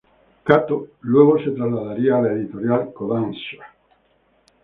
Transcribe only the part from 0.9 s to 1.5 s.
luego